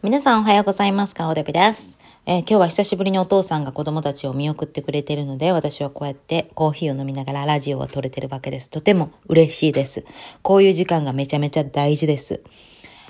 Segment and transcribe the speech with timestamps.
[0.00, 1.14] 皆さんおはようございます。
[1.16, 1.98] かおでびです。
[2.24, 8.70] えー今日は久しぶりにお父さんが子供たちを見送ってくれてるので、私はこうやってコーヒーを飲みながらラジオを撮れてるわけです。
[8.70, 10.04] とても嬉しいです。
[10.42, 12.42] こういう時間がめちゃめちゃ大事です。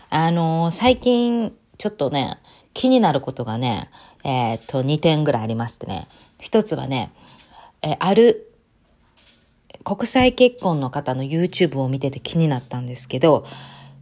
[0.09, 2.39] あのー最近、ちょっとね、
[2.73, 3.91] 気になることがね、
[4.25, 6.09] えーっと、2点ぐらいありましてね。
[6.41, 7.13] 一つはね、
[7.83, 8.51] えある
[9.85, 13.45] 国際結婚の方の YouTube を見てて気になったんですけど、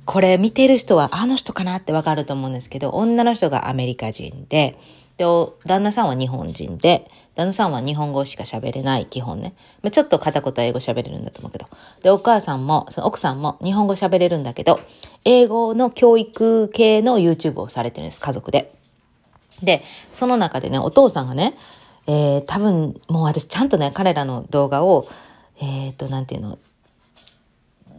[0.06, 4.78] これ見てる人はあの人かなってわかると思うんですけど、女の人がアメリカ人で、
[5.16, 5.24] で、
[5.64, 9.54] 旦那さんは日本人で、旦那さんは日本語しか喋れない、基本ね。
[9.82, 11.66] まあちょっと片言英語喋れるんだと思うけど。
[12.02, 14.78] で、お母さんも、その奥さんも日本語喋れるんだけど、
[15.24, 18.72] 英語の教育系の YouTube をされてるんです、家族で。
[19.62, 19.82] で、
[20.12, 21.54] その中でね、お父さんがね、
[22.06, 25.08] えー、多分、もう私ちゃんとね、彼らの動画を、
[25.60, 26.58] えっ、と、なんていうの、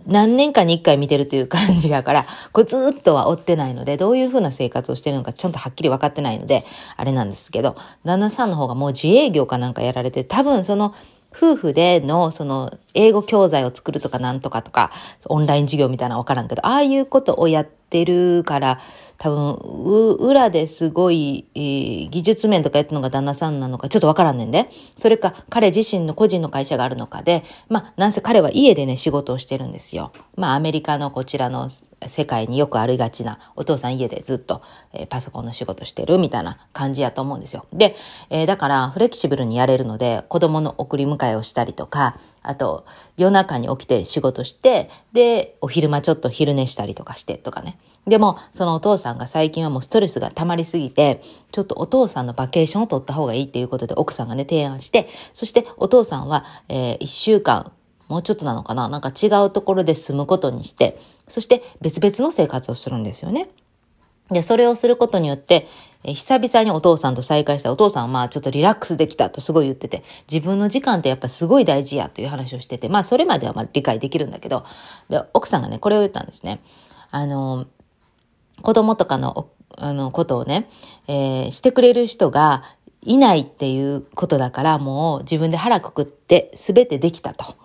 [0.08, 7.76] 何年かに一回見てるという感じだから、 これずっとは追ってないので、どういう風な生活をしてるのかちゃんとはっきり分かってないので、あれなんですけど、
[8.06, 10.94] 旦那さんの方がもう自営業かなんかやられて、多分その、
[11.36, 14.92] 夫婦での、その、英語教材を作るとかなんとかとか、
[15.26, 18.80] オンライン授業みたいなのわからんけど、ああいうことをやってるから、
[19.18, 24.70] 多分、う裏ですごい、えー技術面とかやってるのが旦那さんなのか、ちょっとわからんねんで。
[24.96, 30.12] それか、彼自身の個人の会社があるのかで、まあ、なんせ彼は家でね、仕事をしてるんですよ。
[30.36, 31.70] まあ、アメリカのこちらの
[32.06, 34.62] 世界によくありがちな、お父さん家でずっと、
[34.94, 37.66] えーパソコンの仕事してるみたいな感じやと思うんですよ。
[37.74, 37.96] で、
[38.30, 42.18] えーだから、フレキシブルにやれるので、子供の送り迎えをしたりとか、
[42.48, 42.86] あと、
[43.18, 47.78] 夜中に起きて仕事して、で、お昼間ちょっと昼寝したりとかしてとかね。
[48.08, 57.72] でも、そのお父さんが最近はもうストレスが溜まりすぎて、ちょっとお父さんのバケーションを取った方がいいっていうことで奥さんがね、提案して、そしてお父さんは、えー一週間、
[58.08, 58.88] もうちょっとなのかな？
[58.88, 63.50] なんか違うところで住むことにして、そして別々の生活をするんですよね。
[64.32, 65.68] で、それをすることによって、
[66.08, 74.66] え久々にお父さんと再会したお父さんはまあちょっとリラックスできたとすごい言ってて、自分の時間ってやっぱすごい大事やという話をしてて、まあそれまではまあ理解できるんだけど、
[75.10, 76.62] で、奥さんがね、これを言ったんですね。
[77.12, 77.68] あの、
[78.62, 80.70] 子供とかの、あの、ことをね、
[81.08, 82.64] えーしてくれる人が
[83.02, 87.56] いないっていうことだから、もう自分で腹くくって全てできたと。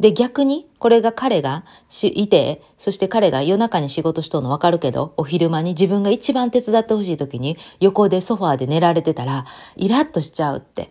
[0.00, 9.44] で、逆に、これが彼がしいて、そして彼が夜中に仕事しとるの分かるけど、お昼間に自分が一番手伝ってほしい時に、横でソファーで寝られてたら、
[9.74, 10.90] イラッとしちゃうって。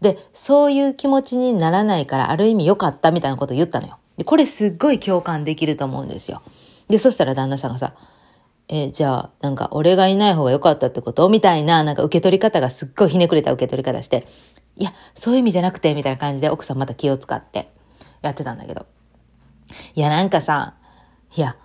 [0.00, 3.98] で、そういう気持ちにならないから、ある意味良かったみたいなことを言ったのよ。
[4.16, 6.40] で、これすっごい共感できると思うんですよ。
[6.88, 7.92] で、そしたら旦那さんがさ、
[8.68, 11.28] えじゃあ、なんか、俺がいない方が良かったってこと？
[11.28, 14.26] みたいな、なんか受け取り方がすっごいひねくれた受け取り方して、
[14.76, 17.70] いや、そういう意味じゃなくて、みたいな感じで奥さんまた気を使って
[18.26, 18.86] やってたんだけど。
[19.94, 20.74] いや、なんかさ、
[21.36, 21.56] いや、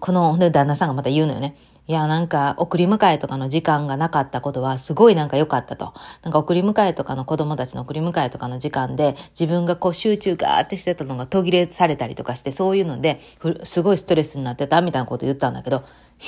[0.00, 1.56] この、ほんで旦那さんがまた言うのよね。
[1.86, 5.94] いや、なんか、送り迎えとかの時間がなかったことは、すごいなんか良かったと。
[6.22, 13.20] なんか、送り迎えとかの子供たちの送り迎えとかの時間で、自分がこう集中ガーってしてたのが途切れされたりとかして、そういうので、
[13.64, 15.82] すごいストレスになってたみたいなこと言ったんだけど、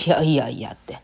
[0.06, 0.98] いやいやいやって。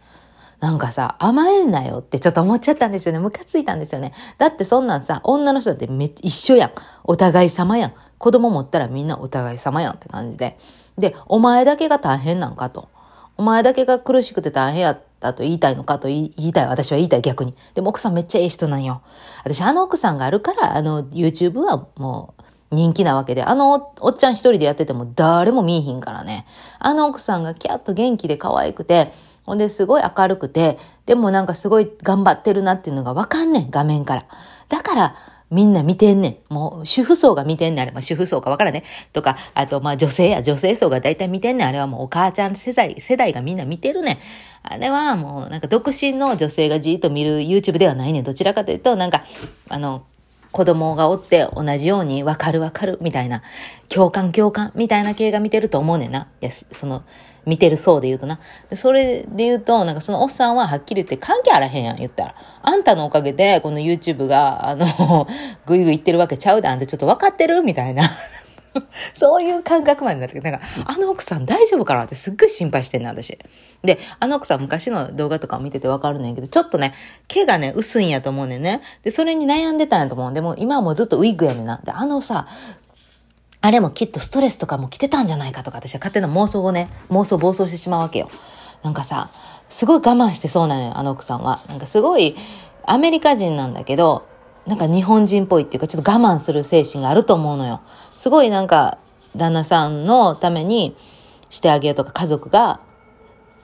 [0.60, 3.18] なんかさ、甘えんなよってちょっと思っちゃったんですよね。
[3.18, 4.12] ムカついたんですよね。
[4.38, 6.70] だってそんなんさ、女の人だってめっ一緒やん。
[7.04, 7.92] お互い様やん。
[8.18, 10.58] 子供持ったらみんなお互い様やんって感じで。
[10.96, 12.88] で、お前だけが大変なんかと。
[13.36, 16.66] お前だけが苦しくて大変やったと言いたいのかと言いたい。
[16.66, 17.54] 私は言いたい逆に。
[17.74, 19.02] でも奥さんめっちゃいい人なんよ。
[19.44, 22.42] 私あの奥さんがあるから、あの YouTube はもう
[22.74, 26.46] 人気なわけで、あのおおっちゃん一人でやってても誰も見えひんからね。
[26.78, 29.12] あの奥さんがキャッと元気で可愛くて、
[29.46, 34.26] ほんですごい明るくて、でもなんかすごい頑張ってるなっていうのがわかんねん、画面から。
[34.68, 35.16] だから、
[35.48, 36.54] みんな見てんねん。
[36.54, 37.82] もう主婦層が見てんねん。
[37.82, 38.82] あれ、まあ、主婦層かわからね。
[39.12, 41.68] とか、あと、まあ女性や女性層が大体見てんねん。
[41.68, 44.18] あれはもうお母ちゃん世代、世代がみんな見てるねん。
[44.64, 48.24] あれはもうなんか独身の女性がじーっと見る YouTube ではないねん。
[48.24, 49.22] どちらかというと、なんか、
[49.68, 50.02] あの、
[50.56, 53.42] 子供がおって同じようにわかるわかるみたいな、
[53.90, 56.28] 共感共感みたいな系が見てると思うねんな。
[56.40, 57.02] いや、その、
[57.44, 58.40] 見てるそうで言うとな。
[58.74, 62.34] それで言うと、なんかそのおっさんははっきり言って関係あらへんやん、言ったら。
[62.62, 65.28] あんたのおかげで、この YouTube が、あの、
[65.66, 68.10] ぐいぐい言ってるわけちゃうで、あんたちょっと分かってるみたいな。
[69.14, 70.40] そういう感覚までなって。
[70.40, 73.38] なんか、あの奥さん大丈夫かなってすっごい心配してんねん、私。
[73.82, 76.94] で、あの奥さん昔の動画とかを見ててわかるねんけど、ちょっとね、
[77.28, 78.82] 毛がね、薄いんやと思うねんね。
[79.02, 81.80] で、それに悩んでたんやと思うんで、もう今はもうずっとウィッグやねんな。
[81.84, 82.46] で、あのさ、
[83.60, 88.30] あれもきっとストレスとかも来てたんじゃないかとか、私は勝手な妄想をね、妄想暴走してしまうわけよ。
[88.82, 89.30] なんかさ、
[89.68, 91.60] すごい我慢してそうなのよ、あの奥さんは。
[91.68, 92.36] なんかすごい、
[92.84, 94.26] アメリカ人なんだけど、
[94.66, 97.80] なんか日本人っぽいっていうか、ちょっと我慢する精神があると思うのよ。
[98.26, 98.98] すごいなんか、
[99.36, 100.96] 旦那さんのために
[101.48, 102.80] してあげようとか、家族が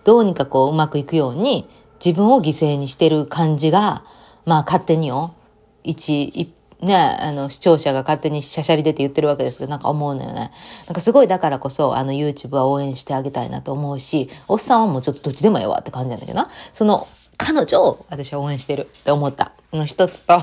[0.04, 1.68] どうにかこううまくいくように、
[1.98, 4.04] 自分を犠牲にしてる感じが、
[4.46, 5.34] まあ勝手によ、
[5.82, 10.52] 一、一ね、あの、視聴者が勝手にしゃしゃり出て言ってるわけですけど、なんか思うのよね。
[10.86, 16.50] なんかすごいだからこそ、あの、YouTube は応援してあげたいなと思うし、おっさんはもうちょっとどっちでもええわって感じなんだけどな。
[16.72, 20.40] その、彼女を私は応援してるって思ったの一つと、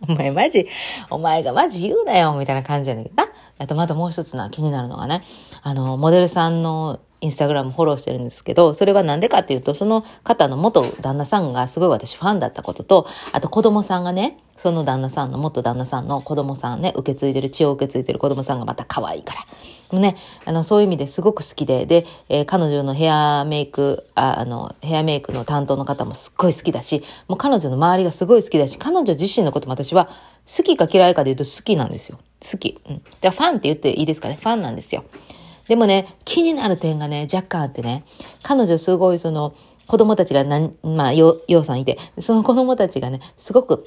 [0.08, 0.66] お前マジ、
[1.10, 3.28] お前がマジ言うなよ、みたいな感じやねんけどな。
[3.58, 5.22] あとまたもう一つな、気になるのがね、
[5.62, 19.34] あの、モデルさんのインスタグラムフォローしてるんですけど、それはなんでかっていうと、その方の元旦那さんがすごい私ファンだったことと、あと子供さんがね、その旦那さんの元旦那さんの子供さんね、受け継いでる、血を受け継いでる子供さんがまた可愛いか
[19.92, 19.98] ら。
[20.00, 30.08] ね、あの、そういう意味ですごく好きで、で、えー、彼女のヘアメイク、ああの、ヘアメイクの担当の方もすっごい好きだし、もう彼女の周りがすごい好きだし、彼女自身のことも私は
[30.56, 32.18] 好きか嫌いかで言うと好きなんですよ。
[32.40, 32.80] 好き。
[32.88, 33.02] うん。
[33.20, 34.38] で、ファンって言っていいですかね？
[34.40, 35.04] ファンなんですよ。
[35.68, 38.04] でもね、気になる点がね、若干あってね、
[38.42, 39.54] 彼女すごいその、
[39.86, 43.86] 子供たちが何、まあ、よう、ようさんいて、その子供たちがね、すごく、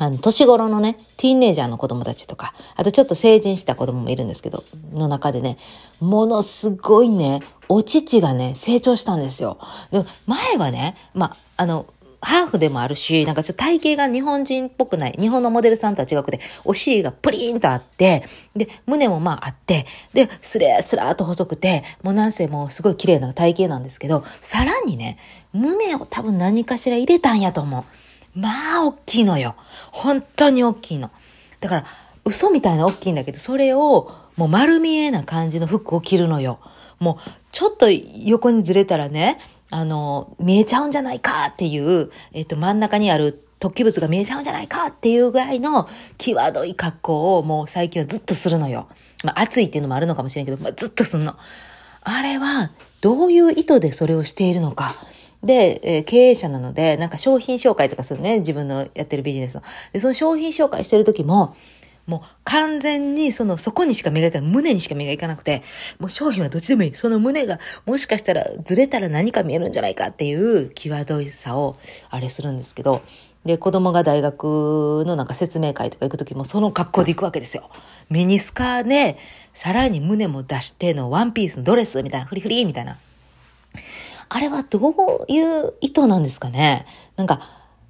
[0.00, 4.64] あの、年頃のね、ティーンネイジャーの子供たちとか、あとちょっと成人した子供もいるんですけど、
[4.94, 5.58] の中でね、
[6.00, 9.58] ものすごいね、お乳がね、成長したんですよ。
[9.92, 11.84] で、前はね、まあ、あの、
[12.22, 15.12] ハーフでもあるし、なんかちょっと体型が日本人っぽくない。
[15.20, 18.24] 日本のモデルさんとは違くて、お尻がプリーンとあって、
[18.56, 25.18] で、胸もまああって、で、スレスラーと細くて、もうなんせもうすごい綺麗な体型なんですけど、さらにね、
[25.52, 27.84] 胸を多分何かしら入れたんやと思う。
[28.34, 29.56] まあ、大きいのよ。
[29.90, 31.10] 本当に大きいの。
[31.60, 31.84] だから、
[32.24, 36.60] 嘘みたいな大きいんだけど、それをもう丸見えな感じの服を着るのよ。
[36.98, 39.38] もう、ちょっと横にずれたらね、
[39.70, 48.88] あの、見えちゃうんじゃないかっていう、えっと、真ん中にある突起物が見えちゃうんじゃないかっていうぐらいの際どい格好をもう最近はずっとするのよ。
[49.22, 51.36] まあ暑いっていうのもあるのかもしれんけど、まあ、ずっとすんの。
[52.02, 52.70] あれは
[53.02, 54.94] どういう意図でそれをしているのか。
[55.42, 58.40] で、えー、経営者なので、なんか商品紹介とかするね。
[58.40, 59.62] 自分のやってるビジネスの。
[59.92, 61.56] で、その商品紹介してる時も、
[62.06, 64.50] もう完全にその、そこにしか目がいかない。
[64.50, 65.62] 胸にしか目がいかなくて、
[65.98, 66.94] もう商品はどっちでもいい。
[66.94, 71.76] その胸がもしかしたらずれたら何か見えるんじゃないかっていう際どいさを
[72.10, 73.00] あれするんですけど、
[73.44, 77.70] で、子供が大学のなんか説明会とか行くときもその格好で行くわけですよ。
[78.10, 79.16] ミニスカで、
[79.54, 82.98] さらに胸も出してのワンピースのドレスみたいな、フリフリみたいな。
[84.32, 86.86] あれはどういう意図なんですかね？
[87.16, 87.40] なんか、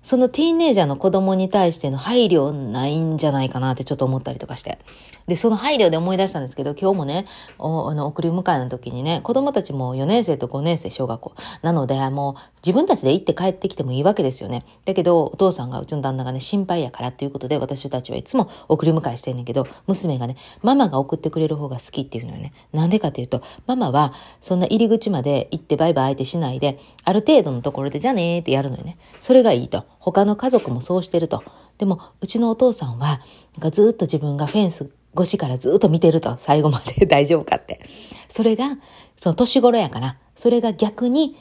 [0.03, 4.79] そのティーネイジャーの子供に対しての配慮ないんじゃないかなってちょっと思ったりとかして。
[5.27, 7.27] で、その配慮で思い出したんですけど、今日もね、
[7.59, 11.35] おあの送り迎えの時にね、子供たちも4年生と5年生小学校。
[11.63, 12.35] なので、もう
[12.67, 14.65] 自分たちで行って帰ってきてもいいわけですよね。
[14.87, 22.53] だけど、お父さんが、うちの旦那がね、心配やからっていうことで、私たちはいつも送り迎えしてんねんけど、娘がね、ママが送ってくれる方が好きっていうのよね。
[22.73, 28.97] なんでかっていうと、ママは、そんな入り口まで行ってバイバイってしないで、ある程度のところで、じゃねーってやるのよね。
[29.21, 29.85] それがいいと。
[30.01, 31.45] 他の家族もそうしてると。
[31.79, 33.21] でも、うちのお父さんは、
[33.57, 37.81] なんかずっと自分がフェンス越しからずっと見てると、最後まで 大丈夫かって。
[38.29, 38.79] それが、
[39.21, 41.37] その年頃やから、それが逆に、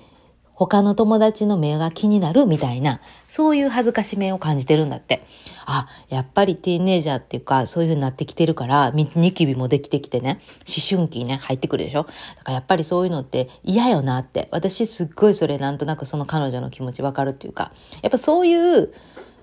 [0.59, 5.25] 他の友達の目が気になるみたいな、そういう恥ずかしめを感じてるんだって。
[5.65, 12.03] あ、やっぱりティーンネイジャーっていうか、そういう風になってきてるから、ニキビもできてきてね、思春期ね、入ってくるでしょ？
[12.03, 12.13] だか
[12.47, 14.49] らやっぱりそういうのって嫌よなって。
[14.51, 17.71] 私すっごいそれなんとなくその彼女の気持ちわかるっていうか、
[18.01, 18.93] やっぱそういう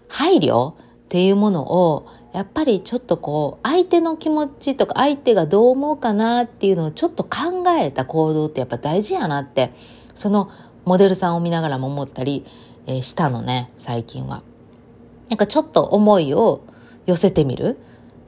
[0.09, 0.75] 配慮っ
[1.09, 9.73] ていうものを、やっぱりちょっとこう、相手の気持ちとか、相手がどう思うかなっていうのをちょっと考えた行動ってやっぱ大事やなって、
[10.15, 10.51] その
[10.87, 12.47] モデルさんを見ながらも思ったり、
[12.87, 14.43] え、したのね、最近は。
[15.29, 16.63] なんかちょっと思いを
[17.07, 17.77] 寄せてみる？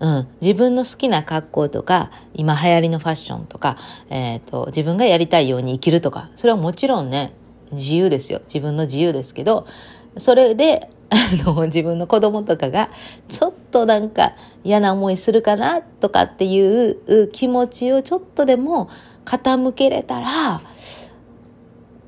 [0.00, 0.29] うん。
[0.41, 3.79] 自分の好きな格好とか、今流行りのファッションとか、
[4.11, 7.33] えっ、ー、と、自分がやりたいように生きるとか、それはもちろんね、
[7.71, 8.41] 自由ですよ。
[8.41, 9.69] 自分の自由ですけど、
[10.17, 12.91] それで、 あの、自分の子供とかが、
[13.29, 14.33] ちょっとなんか
[14.65, 18.91] 嫌な思いするかなとかっていう気持ちをちょっとでも
[19.25, 20.61] 傾けれたら、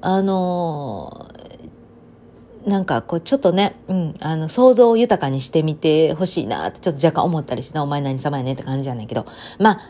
[0.00, 1.30] あの
[2.66, 9.26] なんかこうちょっとね、うん、あの想像を豊かにしてみてほしいなってちょっと若干思ったりしてお前何様やねって感じじゃないけど、
[9.59, 9.80] まあ、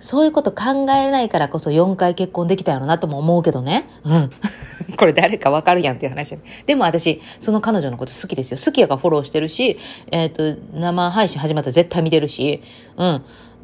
[0.00, 3.88] そういうこと考えないからこそ4回結婚できたやろなとも思うけどね。
[4.04, 4.30] うん。
[4.98, 6.36] これ誰かわかるやんっていう話。
[6.66, 8.58] でも私、その彼女のこと好きですよ。
[8.62, 9.78] 好きやからフォローしてるし、
[10.10, 12.62] えっ、ー、と、生配信始まったら絶対見てるし、
[12.96, 13.04] う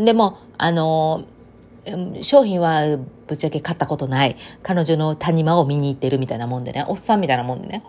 [0.03, 0.05] ん。
[0.05, 1.43] でも、あのー
[2.23, 2.83] 商品は
[3.33, 4.37] ぶっちゃけ買ったことない。
[4.63, 6.85] 彼女の谷間を見に行ってるみたいなもんでね。
[6.87, 7.83] おっさんみたいなもんでね。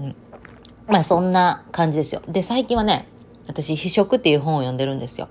[0.00, 0.16] うん。
[0.88, 2.22] まあそんな感じですよ。
[2.26, 3.06] で、最近はね、
[3.46, 5.28] 私、非食っていう本を読んでるんですよ。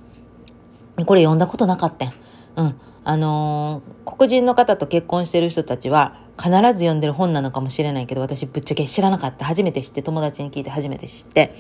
[1.06, 2.14] これ読んだことなかったん。
[2.56, 2.80] うん。
[3.04, 9.44] あのー、黒人の方と結婚してる人たちは必ず読んでる本なのかもしれないけど、私ぶっちゃけ知らなかった。
[9.44, 11.54] 初めて知って、友達に聞いて初めて知って、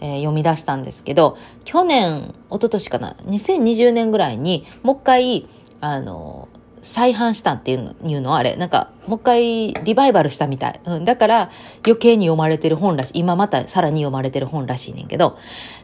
[0.00, 5.48] えー、読み出したんですけど、去年、一昨年かな、2020年ぐらいに、もう一回、
[5.80, 6.48] あの、
[6.82, 10.80] 再販したっていうのあれ、なんか、もう一回リバイバルしたみたい。
[10.84, 11.50] うん、だから
[11.84, 13.18] 余計に読まれてる本らしい。
[13.18, 15.36] 今またさらに読まれてる本らしいねんけど、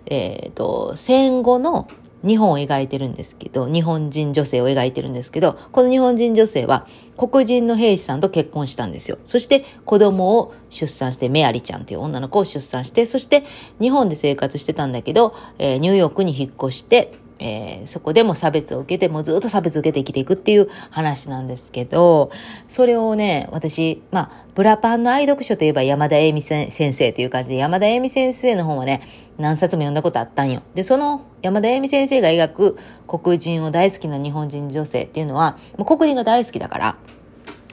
[0.06, 1.88] えっ、ー、と、戦後の
[2.26, 9.18] 日本を描いてるんですけど、日本人女性を描いてるんですけど、この日本人女性は黒人の兵士さんと結婚したんですよ。
[9.24, 13.44] そして子供を出産して、メアリちゃんっていう女の子を出産して、そして
[13.80, 22.30] 日本で生活してたんだけど、えー、ニューヨークに引っ越して、えー、そこでも差別を受けて、もずっと差別を受けて生きていくっていう話なんですけど、
[22.68, 29.02] それをね、私、まあ、ブラパンの愛読書といえば山田栄美先生という感じで、山田栄美先生の本はね、
[29.38, 30.62] 何冊も読んだことあったんよ。
[30.74, 36.96] で、その山田栄美先生が描く黒人を大好きな日本人女性っていうのは、もう黒人が大好きだから、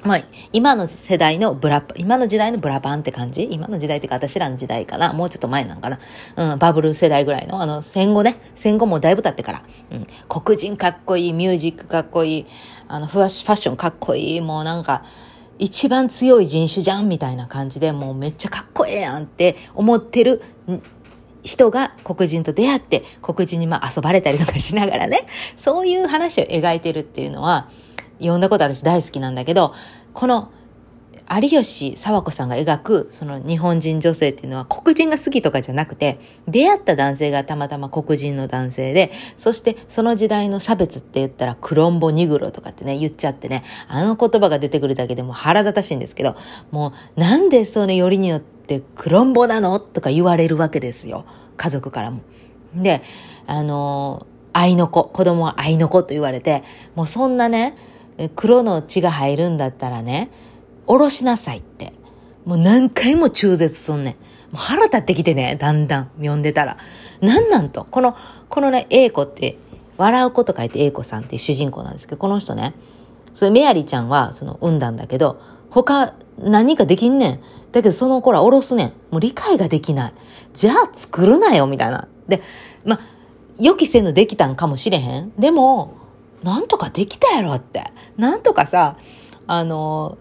[0.03, 0.19] まあ、
[0.53, 3.47] 今の世代のブラ、今の時代のブラパンって感じ？
[3.51, 5.99] 今の時代ってか、私らの時代かなもうちょっと前なんかな？
[6.37, 12.45] うん、バブル世代ぐらいの、あの、戦後ね、戦後もだいぶ経ってから、うん、黒人かっこいい、ミュージックかっこいい、
[12.87, 15.03] あの、ファッションかっこいい、もうなんか、
[15.57, 20.41] 一番強い人種じゃんみたいな感じで、もうめっちゃかっこええやんって思ってる
[21.43, 25.27] 人が黒人と出会って、黒人にまあ遊ばれたりとかしながらね、
[25.57, 27.69] そういう話を描いてるっていうのは、
[28.19, 29.73] 読んだことあるし大好きなんだけど、
[30.13, 30.51] この
[31.31, 46.35] 有吉佐和子さんが描くその日本人女性っていうのは黒人が好きとかじゃなくて、出会った男性がたまたま黒人の男性で、そしてその時代の差別って言ったらクロンボニグロとかってね、言っちゃってね、あの言葉が出てくるだけでも腹立たしいんですけど、
[46.71, 51.25] もうなんでそれよりによってクロンボなのとか言われるわけですよ。
[51.57, 52.21] 家族からも。
[52.73, 53.03] で、
[53.45, 56.63] あの愛の子、子供は愛の子と言われて、
[56.95, 57.77] もうそんなね、
[58.35, 60.31] 黒の血が入るんだったらね、
[60.87, 61.93] おろしなさいって。
[62.45, 64.13] もう何回も中絶すんねん。
[64.13, 64.19] も
[64.53, 66.77] う腹立ってきてね、だんだん読んでたら。
[67.21, 67.85] なんなんと？
[67.85, 68.15] この、
[68.49, 69.57] このね、英子って、
[69.97, 72.73] 笑う子と書いて英子さんっていう主人公なんですけど、この人ね、
[73.33, 77.39] そメアリーちゃんは、その、産んだんだけど、他何かできんねん。
[77.71, 78.93] だけどその子らおろすねん。
[79.11, 80.13] もう理解ができない。
[80.53, 82.07] じゃあ作るなよ、みたいな。
[82.27, 82.41] で、
[82.85, 82.99] まあ、
[83.59, 85.31] 予期せぬできたんかもしれへん。
[85.37, 85.93] でも、
[86.43, 87.83] なんとかできたやろって。
[88.17, 88.97] なんとかさ、
[89.47, 90.17] あの、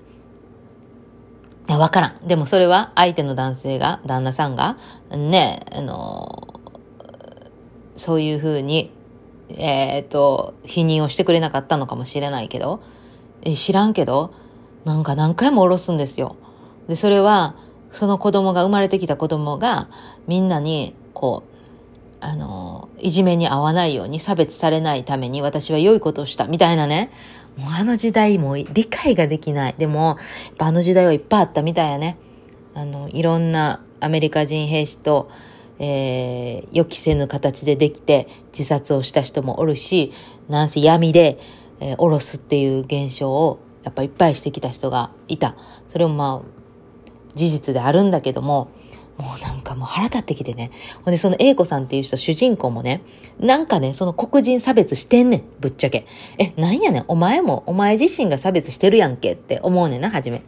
[1.68, 2.26] いや、わからん。
[2.26, 4.78] でもそれは相手の男性が、旦那さんが、
[5.10, 6.48] ね、あの、
[7.96, 8.90] そういうふうに、
[9.50, 12.80] えっ、ー、と、否認をしてくれなかったのかもしれないけど、
[13.42, 14.32] え知らんけど、
[14.84, 16.36] なんか何回も下ろすんですよ。
[16.88, 17.54] で、それは、
[17.90, 19.88] その子供が、生まれてきた子供が、
[20.26, 21.57] みんなに、こう、
[22.20, 27.10] あの、いじめに遭わないように差別されないために私は良いことをしたみたいなね。
[27.56, 29.74] もうあの時代も理解ができない。
[29.78, 30.16] でも、
[30.58, 32.16] あの時代はいっぱいあったみたいやね。
[32.74, 35.28] あの、いろんなアメリカ人兵士と、
[35.80, 40.12] えー、予期せぬ形でできて自殺をした人もおるし、
[40.48, 41.38] なんせ闇で、
[41.80, 45.56] えー、おろすっていう現象をやっぱいっぱいしてきた人がいた。
[45.90, 46.58] それもまあ、
[47.34, 48.68] 事実であるんだけども、
[49.18, 50.70] もうなんかもう腹立ってきてね。
[51.04, 53.02] ほんで、その A 子さんっていう人、主人公もね、
[53.40, 56.06] なんかね、その黒人差別してんねん、ぶっちゃけ。
[56.38, 60.42] え、なんやねん、お前も、お前自身が差別してるやんけって思うねんな、はじめ。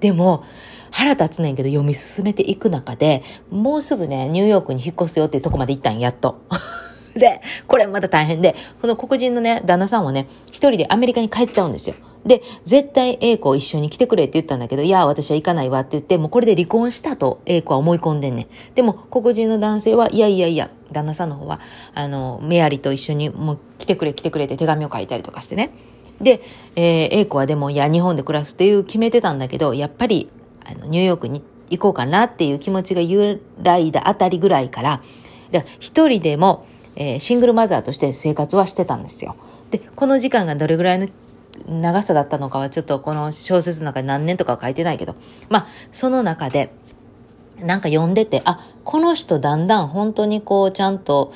[0.00, 0.44] でも、
[0.90, 6.42] 腹立つねんけど読み進めていく中で、もうすぐね、ニューヨークに引っ越すよっていうとこまで行ったんやっと。
[7.16, 11.96] で、これまた大変で、この黒人のね、旦那さんはね、一人でアメリカに帰っちゃうんですよ。
[12.24, 18.46] で、絶対 A 子一緒に来てくれって言ったんだけど、いや、私は行かないわって言って、もうこれで離婚したと A 子は思い込んでんねん。
[18.74, 21.60] でも、黒人の男性は、いやいやいや、旦那さんの方は、
[21.94, 25.70] あの、メアリと一緒にもう来てくれ来てくれって手紙を書いたりとかしてね。
[26.20, 26.42] で、
[26.76, 30.28] えー、A 子はでも、いや、日本で暮らすっていう決めてたんだけど、やっぱり、
[30.64, 35.02] あの、ニューヨークに行こうかなっていう気持ちが揺らいだあたりぐらいから、
[35.80, 39.36] 一人でも、えー、シングルマザーとして生活はしてたんですよ。
[39.70, 41.08] で、この時間がどれぐらいの
[41.68, 45.16] 長さだったのかはちょっとこの小説の中で何年とかは書いてないけど、
[45.48, 46.72] まあ、その中で、
[47.60, 51.32] なんか読んでて、あ、この人だんだん本当にこうちゃんと、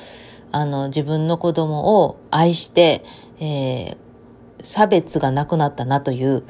[0.51, 3.03] あの、自分の子供を愛して、
[3.39, 3.97] えー、
[4.63, 6.43] 差別がなくなったなという、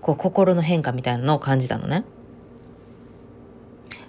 [0.00, 2.04] こう心の変化みたいなのを感じたのね。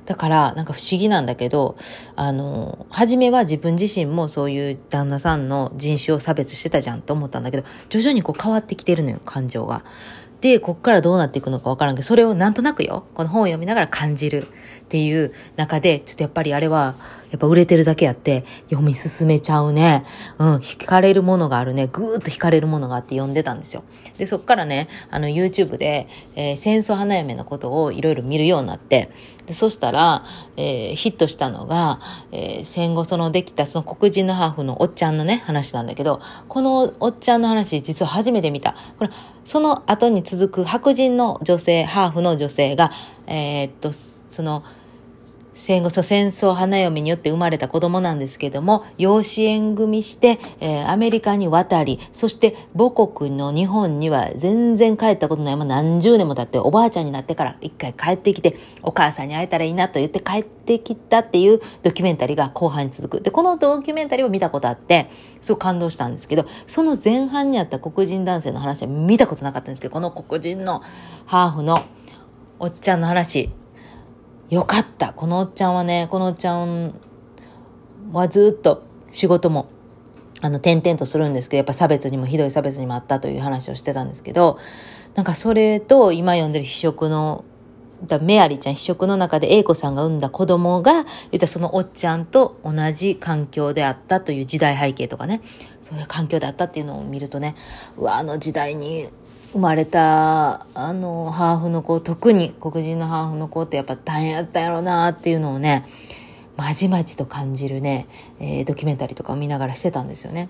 [0.05, 1.77] だから、なんか不思議なんだけど、
[2.15, 9.83] あの、初めは自分自身もそういう旦那さんの人種を差別してたじゃんと思ったんだけど、徐々にこう変わってきてるのよ、感情が。
[10.41, 14.47] で、こっからどうなっていくのかわからんけど、それをなんとなくよ、この本を読みながら感じる
[14.85, 16.95] っていう中で、ちょっとやっぱりあれは、
[17.31, 20.05] やっぱ売れてるだけやって、読み進めちゃうね。
[20.37, 21.87] うん、惹かれるものがあるね。
[21.87, 23.83] ぐーっと惹かれるものがあって読んでたんですよ。
[24.17, 29.09] で、そっからね、あの YouTube で、えー、戦争花嫁のことをいろいろ見るようになって、
[29.47, 30.23] で、そしたら、
[30.55, 31.99] えー、ヒットしたのが、
[32.31, 38.75] えー、戦後そのできたその黒人のハーフのおっちゃんのね、話なんだけど、このおっちゃんの話、実は初めて見た。
[38.97, 39.09] これ、
[39.45, 42.91] その後に続く白人の女性、ハーフの女性が、
[43.27, 43.91] えー、っと、
[44.35, 44.63] その、
[45.53, 63.23] 戦後、戦争花嫁によって生まれた子供なんですけども、養子縁組して、えー、アメリカに渡り、そして母国の日本には全然帰ったことない、まあ、何十年も経っておばあちゃんになってから一回帰ってきて、お母さんに会えたらいいなと言って帰ってきたっていうドキュメンタリーが後半に続く。
[63.23, 70.81] で、このドキュメンタリーを見たことあって、すごく感動したんですけど、その前半にあった黒人男性の話は見たことなかったんですけど、この黒人の
[71.25, 71.81] ハーフの
[72.59, 73.51] おっちゃんの話、
[74.49, 75.13] よかった。
[75.13, 76.93] このおっちゃんはね、このおっちゃん
[78.11, 79.67] はずっと仕事も、
[80.41, 84.59] あの、転々とするんですけど、やっぱ差別にもひどい差別にもあったという話をしてたんですけど、
[85.15, 87.43] なんかそれと今読んでる非職の
[88.03, 95.41] だ、メアリちゃん非職の中で英子さんが産んだ子供が、言ったそのおっちゃんと同じ環境であったという時代背景とかね、
[95.81, 97.55] そういう環境であったっていうのを見るとね、
[97.97, 99.09] うわ、あの時代に
[99.55, 105.85] 生まれたあのハーフの子特に黒人のハーフの子ってやっぱ大変やったんやろうなっていうのをね
[106.57, 108.09] まじまじと感じるね、
[108.41, 110.49] えー、ドキュメンタリーとかを見ながらしてたんですよね。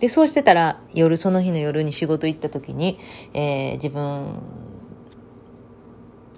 [0.00, 2.98] でそうしてたら夜その日の夜に仕事行った時に、
[3.34, 4.38] えー、自分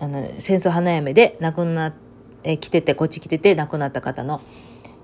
[0.00, 1.99] あの戦争花嫁で亡くなって、
[2.42, 4.42] えー、来ててこっち来てて亡くなった方の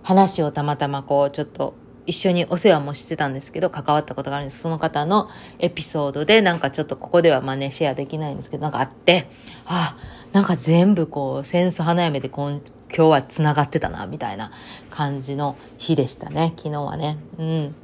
[0.02, 1.74] 話をたまたまこうちょっと
[2.08, 4.60] 一緒にお世話もしてたんですけど、関わったことがあるんです。
[4.60, 9.28] その方のエピソードで、なんかちょっとここではまあね、シェアできないんですけど、なんかあって、
[9.66, 9.94] あ、
[10.32, 12.60] なんか全部こう、戦争花嫁で今
[12.96, 14.52] 今日は繋がってたな、みたいな
[14.88, 17.18] 感じの日でしたね、昨日はね。
[17.38, 17.74] うん。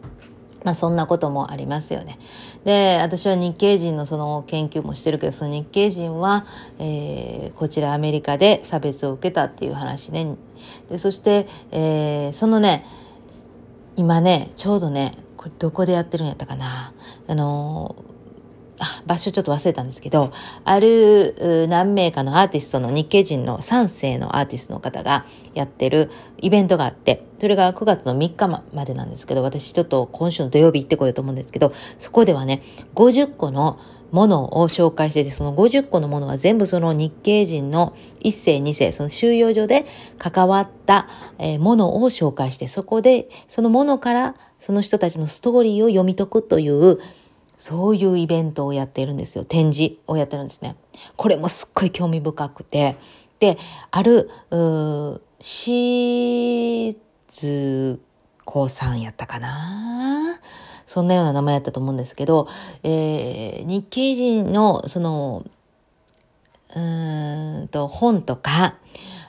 [0.64, 2.18] まあそんなこともありますよね。
[2.64, 6.46] で、私は日系人のその研究もしてるけど、その日系人は、
[6.78, 10.36] えー、こちらアメリカで差別を受けたっていう話ね。
[10.88, 12.86] で、そして、えー、そのね、
[13.96, 16.92] 今ね、ちょうどね、これどこでやってるんやったかな。
[17.28, 17.96] あの
[19.06, 20.32] 場所ちょっと忘れたんですけど、
[20.64, 32.62] ある何名かのアーティストの日系人の3世のアーティストの方がやってるイベントがあって、それが9月の3日までなんですけど、私ちょっと今週の土曜日行ってこようと思うんですけど、そこではね、
[32.96, 33.78] 50個の
[34.14, 39.86] ものを紹介してて、その50個のものは全部その日系人の1世、2世、その収容所で
[40.18, 41.08] 関わった
[41.58, 47.00] ものを紹介して、そこでそのものからその人たちのストーリーを読み解くという、
[47.58, 49.44] そういうイベントをやっているんですよ。
[49.44, 50.76] 展示をやってるんですね。
[51.16, 52.96] これもすっごい興味深くて。
[53.40, 53.58] で、
[53.90, 56.96] ある、うし
[57.28, 58.00] ず
[58.44, 60.40] こさんやったかな？
[60.86, 62.48] そんなような名前やったと思うんですけど、
[62.82, 65.44] えー、日系人の、その、
[66.74, 68.76] うんと、本とか、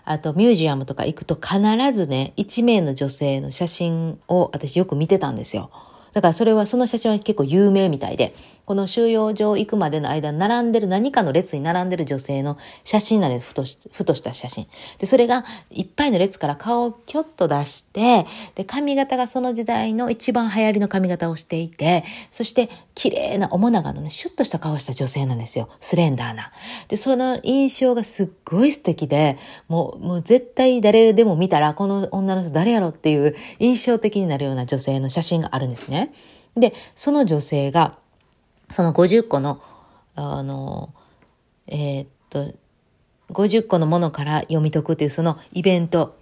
[0.03, 1.59] あとミュージアムとか行くと必
[1.93, 5.71] ずね、1名の女性の写真を私よく見てたんですよ。
[6.13, 8.33] だからそれは、その写真は結構有名みたいで、
[8.65, 14.67] この収容所行くまでの間、並んでる、何かの列に並んでる女性の写真なんです、ふとし、ふとした写真。
[14.97, 18.25] で、それが、いっぱいの列から顔をキョッと出して、
[18.55, 25.69] で、髪型がその時代の一番流行りの髪型をしていて、そして、綺麗な面長のね、シュッとした顔した女性なんですよ。
[25.79, 26.51] スレンダーな。
[26.87, 36.13] で、その印象がすっごい素敵で、もう、もう絶対誰でも見たら、この女の人誰やろっていう印象的になるような女性の写真があるんですね。
[36.55, 37.97] で、その女性が、
[38.75, 39.61] その50個の、
[40.15, 40.93] あの、
[41.67, 42.53] えー、っと、
[43.29, 46.17] 50個のものから読み解くというそのイベント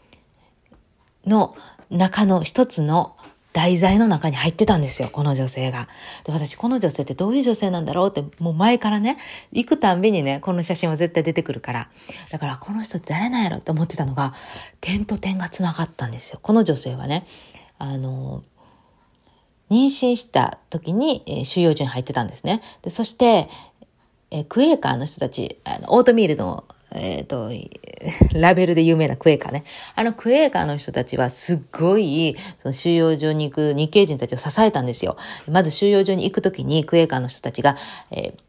[1.25, 1.55] の
[1.89, 3.17] 中の一つの
[3.53, 5.87] 題材の中に入ってたんですよ、この女性が。
[6.25, 9.17] で、私、この女性ってどういう女性なんだろうって、もう前からね、
[9.51, 11.89] 行くたんびにね、この写真は絶対出てくるから。
[12.29, 14.35] だから、この人って誰なんやろって思ってたのが、
[14.79, 16.37] 点と点が繋がったんですよ。
[16.43, 17.25] この女性はね、
[17.79, 18.43] あの、
[19.73, 22.61] 妊娠した時に、え、収容所に入ってたんですね。
[22.83, 23.49] でそして、
[24.29, 27.49] えー、クエーカーの人たち、あのオートミールの、えっ、ー、と、
[28.39, 29.63] ラベルで有名なクエーカーね。
[29.95, 35.17] あのクエーカーの人たちはすっごい、その収容所に行く日系人たちを支えたんですよ。
[35.49, 37.77] まず収容所に行く時にクエーカーの人たちが、
[38.11, 38.39] えー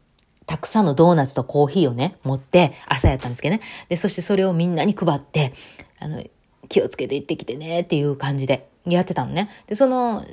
[0.47, 3.61] たくさんのドーナツとコーヒーをね、持って、朝やったんですけどね。
[3.89, 5.53] で、そしてそれをみんなに配って、
[5.97, 6.23] あの、
[6.69, 9.49] 気をつけて行ってきてねっていう感じでやってたのね。
[9.65, 10.23] で、その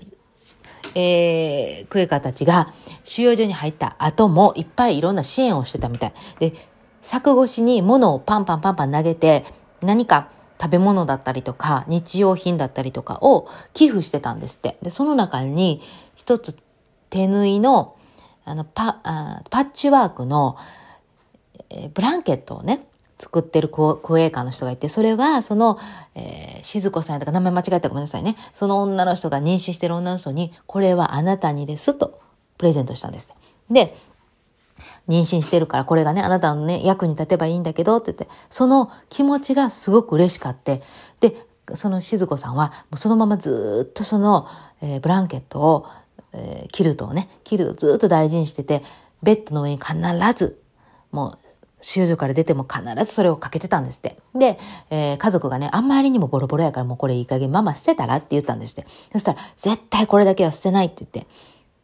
[0.94, 2.72] えー、クエカたちが
[3.04, 6.12] 収容所に入った後もいっぱいいろんな支援をしてたみたい。
[6.38, 6.52] で、
[7.00, 9.44] 柵越しに物をパンパンパンパン投げて、
[9.82, 14.78] 何か食べ物だったりとか、日用品だったりとかを寄付してたんですって。
[14.82, 15.82] で、その中に
[16.14, 16.56] 一つ
[17.10, 17.96] 手縫いの、
[18.44, 20.56] あの、パ、あパッチワークの、
[21.70, 22.86] えー、ブランケットをね、
[23.22, 23.80] 作ってるク
[24.18, 25.78] エーカーの人がいて、それは、その、
[26.16, 28.34] えー、静子さんとか名前間違えたごめんなさいね。
[28.52, 32.18] その女の人が妊娠してる女の人に、これはあなたにですと、
[32.58, 33.32] プレゼントしたんです。
[33.70, 33.96] で、
[35.08, 40.82] 妊娠してるからこれがね、あなたのね、役に立てばいいんだけどって言って、その気持ちがすごく嬉しかって、
[41.20, 44.48] で、その静子さんは、そのままずっとその、
[44.80, 45.86] えー、ブランケットを、
[46.32, 48.82] えー、キルトをね、キルをずっと大事にしてて、
[49.22, 49.94] ベッドの上に必
[50.34, 50.60] ず、
[51.12, 51.38] もう
[51.82, 54.16] 収容から出ても必ずそれをかけてたんですって。
[54.34, 58.86] で、えー、家族がね、あんまりにもボロボロやからもうこれいい加減ママ捨てたらって言ったんですって。
[59.12, 61.26] そしたら、絶対これだけは捨てないって言って。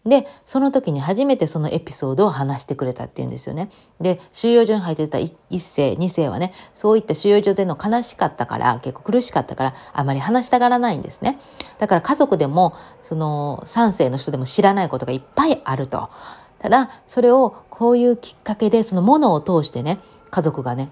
[0.07, 3.71] で、その時に初めてそのエピソードを話してくれたっていうんですよね。
[4.01, 11.39] で、収容所に入ってた一世、二世はね、そういった収容所での悲しかったから、結構苦しかったから、あまり話したがらないんですね。
[11.79, 16.09] だから家族でも、その三世の人でも知らないことがいっぱいあると。
[16.59, 19.99] ただ、それをこういうきっかけで、そのものを通してね、
[20.31, 20.91] 家族がね、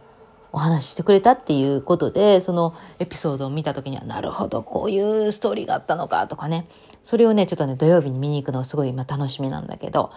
[0.53, 6.67] お話ししてくれたっていうことで、そのエピソードを見た時には、なるほど、こういうストーリーがあったのかとかね、
[7.03, 10.13] それをね、ちょっとね、土曜日に見に行くのがすごい今楽しみなんだけど、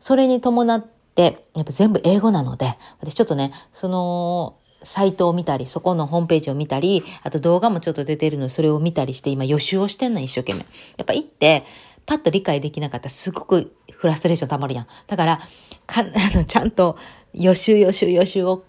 [0.00, 0.84] それに伴っ
[1.14, 10.60] て、やっぱ全部英語なので、私ちょっとね、その、サイトを見たり、そこのホームページを見たり、あと動画もちょっと出てるので、それを見たりして、今予習をしてんの、一生懸命。
[10.96, 11.64] やっぱ行って、
[12.06, 14.86] パッと理解できなかったすごくフラストレーションたまるやん。
[15.06, 15.40] だから、
[15.86, 16.96] か、 あの、ちゃんと
[17.34, 18.64] 予習予習予習を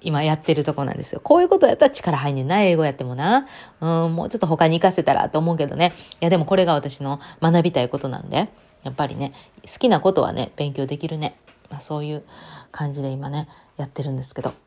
[0.00, 1.20] 今やってるとこなんですよ。
[1.22, 3.46] こういうことやったら力入んねんな、英語やってもな。
[3.80, 5.92] うん、もうちょっと他に活かせたらと思うけどね。
[6.20, 8.48] いや、でもこれが私の学びたいことなんで、
[8.82, 9.32] やっぱりね、
[9.64, 11.36] 好きなことはね、勉強できるね。
[11.70, 12.24] まあそういう
[12.72, 14.63] 感じで今ね、やってるんですけど。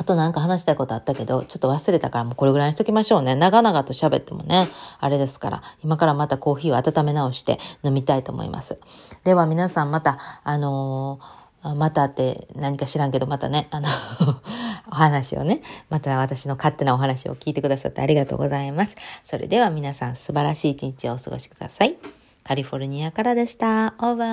[0.00, 3.34] あとなんか話したいことあったけど、ちょっと忘れたからもうこれぐらいにしときましょうね。
[3.34, 4.66] 長々と喋ってもね、
[4.98, 8.80] あれですから、今からまたコーヒーを温め直して飲みたいと思います。
[9.24, 13.88] では皆さんまた、あのー、またって何か知らんけど、またね、あの
[14.90, 15.60] お話をね、
[15.90, 18.96] また私の勝手なお話を聞いてくださってありがとうございます。
[19.26, 21.98] それでは皆さん素晴らしい一日をお過ごしください。
[22.42, 23.92] カリフォルニアからでした。
[23.98, 24.24] オーバ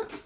[0.00, 0.21] ー。